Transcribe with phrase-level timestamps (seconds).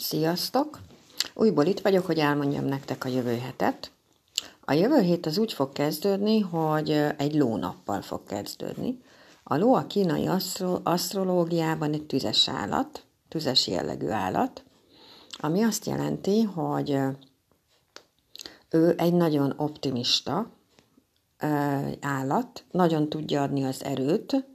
[0.00, 0.78] Sziasztok!
[1.34, 3.90] Újból itt vagyok, hogy elmondjam nektek a jövő hetet.
[4.64, 9.02] A jövő hét az úgy fog kezdődni, hogy egy lónappal fog kezdődni.
[9.42, 14.64] A ló a kínai asztro- asztrológiában egy tüzes állat, tüzes jellegű állat,
[15.38, 16.98] ami azt jelenti, hogy
[18.70, 20.50] ő egy nagyon optimista
[22.00, 24.46] állat, nagyon tudja adni az erőt,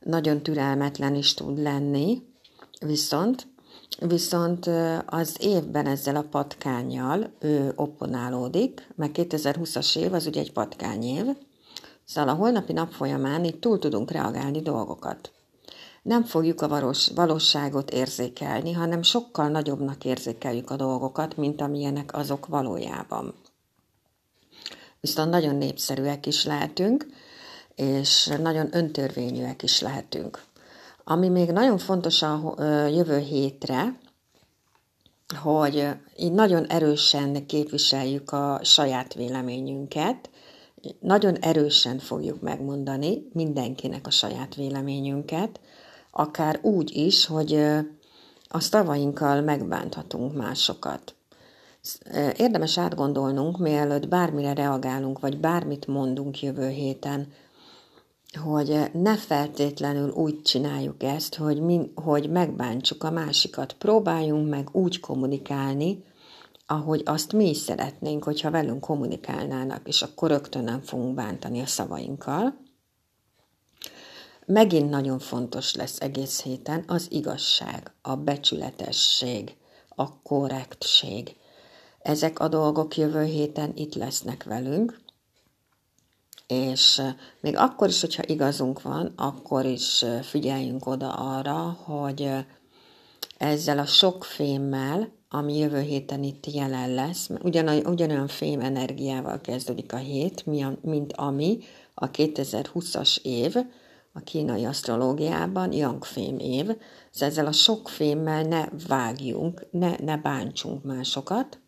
[0.00, 2.22] nagyon türelmetlen is tud lenni,
[2.80, 3.52] viszont
[3.98, 4.70] Viszont
[5.06, 11.24] az évben ezzel a patkányjal ő opponálódik, mert 2020-as év az ugye egy patkányév,
[12.04, 15.32] szóval a holnapi nap folyamán itt túl tudunk reagálni dolgokat.
[16.02, 22.46] Nem fogjuk a valós, valóságot érzékelni, hanem sokkal nagyobbnak érzékeljük a dolgokat, mint amilyenek azok
[22.46, 23.34] valójában.
[25.00, 27.06] Viszont nagyon népszerűek is lehetünk,
[27.74, 30.42] és nagyon öntörvényűek is lehetünk.
[31.04, 32.54] Ami még nagyon fontos a
[32.88, 33.98] jövő hétre,
[35.42, 40.30] hogy így nagyon erősen képviseljük a saját véleményünket,
[41.00, 45.60] nagyon erősen fogjuk megmondani mindenkinek a saját véleményünket,
[46.10, 47.54] akár úgy is, hogy
[48.48, 51.14] a szavainkkal megbánthatunk másokat.
[52.36, 57.32] Érdemes átgondolnunk, mielőtt bármire reagálunk, vagy bármit mondunk jövő héten,
[58.34, 63.72] hogy ne feltétlenül úgy csináljuk ezt, hogy, mi, hogy megbántsuk a másikat.
[63.72, 66.04] Próbáljunk meg úgy kommunikálni,
[66.66, 71.66] ahogy azt mi is szeretnénk, hogyha velünk kommunikálnának, és akkor rögtön nem fogunk bántani a
[71.66, 72.62] szavainkkal.
[74.46, 79.56] Megint nagyon fontos lesz egész héten az igazság, a becsületesség,
[79.88, 81.36] a korrektség.
[81.98, 85.03] Ezek a dolgok jövő héten itt lesznek velünk,
[86.46, 87.02] és
[87.40, 92.30] még akkor is, hogyha igazunk van, akkor is figyeljünk oda arra, hogy
[93.38, 99.92] ezzel a sok fémmel, ami jövő héten itt jelen lesz, ugyan, ugyanolyan fém energiával kezdődik
[99.92, 100.44] a hét,
[100.82, 101.58] mint ami
[101.94, 103.56] a 2020-as év,
[104.12, 106.64] a kínai asztrológiában Yang fém év,
[107.10, 111.58] szóval ezzel a sok fémmel ne vágjunk, ne, ne bántsunk másokat,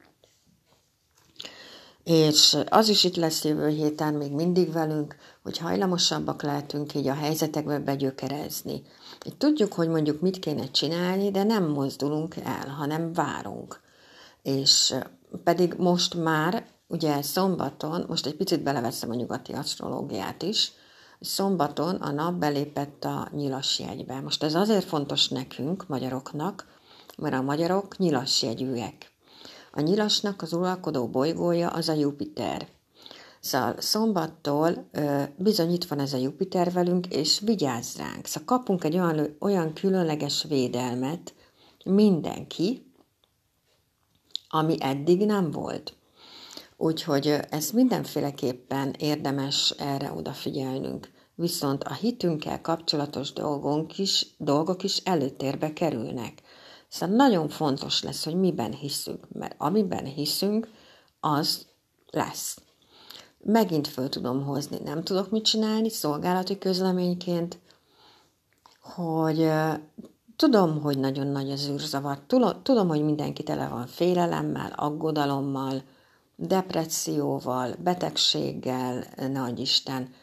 [2.06, 7.14] és az is itt lesz jövő héten még mindig velünk, hogy hajlamosabbak lehetünk így a
[7.14, 8.82] helyzetekbe begyökerezni.
[9.24, 13.80] Így tudjuk, hogy mondjuk mit kéne csinálni, de nem mozdulunk el, hanem várunk.
[14.42, 14.94] És
[15.44, 20.72] pedig most már, ugye szombaton, most egy picit beleveszem a nyugati asztrológiát is,
[21.20, 24.20] szombaton a nap belépett a nyilas jegybe.
[24.20, 26.66] Most ez azért fontos nekünk, magyaroknak,
[27.16, 29.14] mert a magyarok nyilas jegyűek.
[29.76, 32.68] A nyilasnak az uralkodó bolygója az a Jupiter.
[33.40, 38.26] Szóval szombattól ö, bizony itt van ez a Jupiter velünk, és vigyázz ránk.
[38.26, 41.34] Szóval kapunk egy olyan, olyan különleges védelmet,
[41.84, 42.92] mindenki,
[44.48, 45.96] ami eddig nem volt.
[46.76, 51.10] Úgyhogy ez mindenféleképpen érdemes erre odafigyelnünk.
[51.34, 56.42] Viszont a hitünkkel kapcsolatos dolgok is, dolgok is előtérbe kerülnek.
[56.96, 60.68] Szóval nagyon fontos lesz, hogy miben hiszünk, mert amiben hiszünk,
[61.20, 61.66] az
[62.10, 62.58] lesz.
[63.38, 67.58] Megint föl tudom hozni, nem tudok mit csinálni szolgálati közleményként,
[68.80, 69.50] hogy
[70.36, 72.18] tudom, hogy nagyon nagy az űrzavar,
[72.62, 75.82] tudom, hogy mindenki tele van félelemmel, aggodalommal,
[76.36, 80.14] depresszióval, betegséggel, nagy Isten.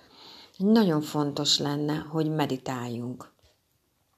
[0.57, 3.32] Nagyon fontos lenne, hogy meditáljunk.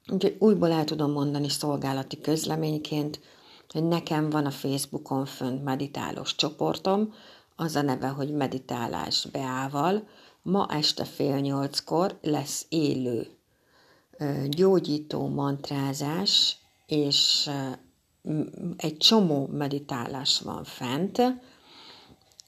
[0.08, 3.20] Úgyhogy újból el tudom mondani szolgálati közleményként,
[3.70, 7.14] hogy nekem van a Facebookon fönt meditálós csoportom,
[7.56, 10.08] az a neve, hogy meditálás beával.
[10.42, 13.28] Ma este fél nyolckor lesz élő
[14.48, 17.50] gyógyító mantrázás, és
[18.78, 21.22] egy csomó meditálás van fent.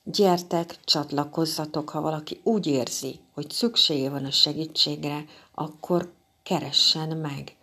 [0.04, 6.14] Gyertek, csatlakozzatok, ha valaki úgy érzi, hogy szüksége van a segítségre, akkor
[6.48, 7.56] keressen meg.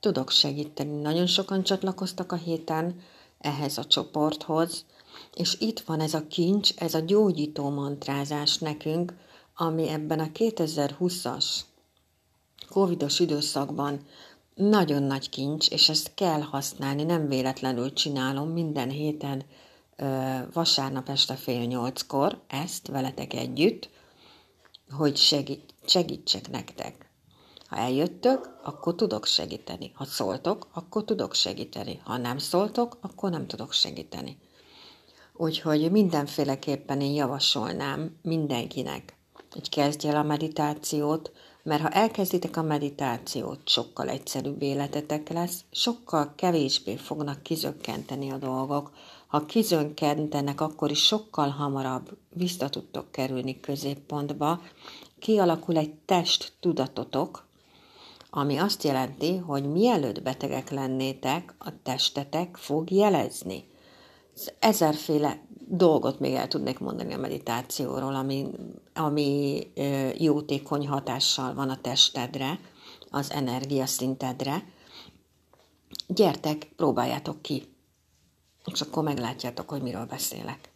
[0.00, 1.00] Tudok segíteni.
[1.00, 3.00] Nagyon sokan csatlakoztak a héten
[3.38, 4.84] ehhez a csoporthoz,
[5.34, 9.14] és itt van ez a kincs, ez a gyógyító mantrázás nekünk,
[9.54, 11.44] ami ebben a 2020-as
[12.68, 14.06] covidos időszakban
[14.54, 19.44] nagyon nagy kincs, és ezt kell használni, nem véletlenül csinálom minden héten
[20.52, 23.88] vasárnap este fél nyolckor ezt veletek együtt,
[24.90, 27.07] hogy segít, segítsek nektek.
[27.68, 29.90] Ha eljöttök, akkor tudok segíteni.
[29.94, 32.00] Ha szóltok, akkor tudok segíteni.
[32.04, 34.38] Ha nem szóltok, akkor nem tudok segíteni.
[35.32, 39.16] Úgyhogy mindenféleképpen én javasolnám mindenkinek,
[39.50, 41.32] hogy kezdj el a meditációt,
[41.62, 48.92] Mert ha elkezditek a meditációt, sokkal egyszerűbb életetek lesz, sokkal kevésbé fognak kizökkenteni a dolgok.
[49.26, 54.62] Ha kizönkentenek, akkor is sokkal hamarabb vissza tudtok kerülni középpontba,
[55.18, 57.47] kialakul egy test tudatotok,
[58.30, 63.64] ami azt jelenti, hogy mielőtt betegek lennétek, a testetek fog jelezni.
[64.58, 68.46] Ezerféle dolgot még el tudnék mondani a meditációról, ami,
[68.94, 69.62] ami
[70.18, 72.60] jótékony hatással van a testedre,
[73.10, 74.64] az energiaszintedre.
[76.06, 77.62] Gyertek, próbáljátok ki,
[78.72, 80.72] és akkor meglátjátok, hogy miről beszélek.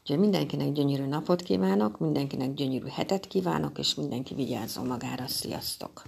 [0.00, 5.26] Úgyhogy mindenkinek gyönyörű napot kívánok, mindenkinek gyönyörű hetet kívánok, és mindenki vigyázzon magára.
[5.26, 6.02] Sziasztok!